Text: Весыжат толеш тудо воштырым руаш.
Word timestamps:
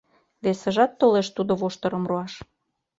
Весыжат 0.43 0.91
толеш 0.99 1.27
тудо 1.35 1.51
воштырым 1.61 2.03
руаш. 2.09 2.33